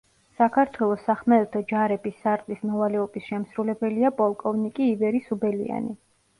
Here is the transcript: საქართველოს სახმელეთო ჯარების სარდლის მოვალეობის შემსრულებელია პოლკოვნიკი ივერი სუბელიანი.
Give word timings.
საქართველოს 0.37 1.03
სახმელეთო 1.09 1.61
ჯარების 1.73 2.17
სარდლის 2.23 2.65
მოვალეობის 2.71 3.29
შემსრულებელია 3.29 4.15
პოლკოვნიკი 4.25 4.91
ივერი 4.99 5.25
სუბელიანი. 5.31 5.97